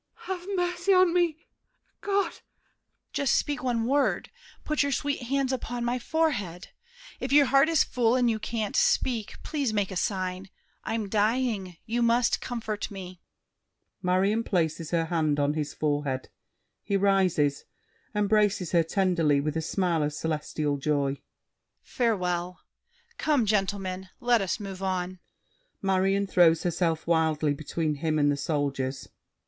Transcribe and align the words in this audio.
MARION 0.27 0.43
(inaudibly). 0.55 0.63
Have 0.65 0.69
mercy 0.71 0.93
on 0.95 1.13
me—God! 1.13 2.29
DIDIER. 2.31 2.39
Just 3.13 3.35
speak 3.35 3.61
one 3.61 3.85
word; 3.85 4.31
put 4.63 4.81
your 4.81 4.91
sweet 4.91 5.21
hands 5.27 5.53
upon 5.53 5.85
My 5.85 5.99
forehead. 5.99 6.69
If 7.19 7.31
your 7.31 7.45
heart 7.45 7.69
is 7.69 7.83
full 7.83 8.15
and 8.15 8.27
you 8.27 8.39
Can't 8.39 8.75
speak, 8.75 9.35
please 9.43 9.71
make 9.73 9.91
a 9.91 9.95
sign. 9.95 10.49
I'm 10.83 11.07
dying; 11.07 11.77
you 11.85 12.01
Must 12.01 12.41
comfort 12.41 12.89
me. 12.89 13.21
[Marion 14.01 14.43
places 14.43 14.89
her 14.89 15.05
hand 15.05 15.39
on 15.39 15.53
his 15.53 15.71
forehead; 15.71 16.29
he 16.81 16.97
rises, 16.97 17.65
embraces 18.15 18.71
her 18.71 18.81
tenderly, 18.81 19.39
with 19.39 19.55
a 19.55 19.61
smile 19.61 20.01
of 20.01 20.13
celestial 20.13 20.77
joy. 20.77 21.21
Farewell! 21.83 22.61
Come, 23.19 23.45
gentlemen! 23.45 24.09
Let 24.19 24.41
us 24.41 24.59
move 24.59 24.81
on! 24.81 25.19
MARION 25.83 26.25
(throws 26.25 26.63
herself 26.63 27.05
wildly 27.05 27.53
between 27.53 27.93
him 28.01 28.17
and 28.17 28.31
the 28.31 28.35
Soldiers). 28.37 29.07